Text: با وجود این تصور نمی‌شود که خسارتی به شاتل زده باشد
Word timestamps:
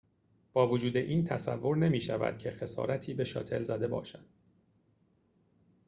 با 0.53 0.67
وجود 0.67 0.97
این 0.97 1.23
تصور 1.23 1.77
نمی‌شود 1.77 2.37
که 2.37 2.51
خسارتی 2.51 3.13
به 3.13 3.23
شاتل 3.23 3.63
زده 3.63 3.87
باشد 3.87 4.25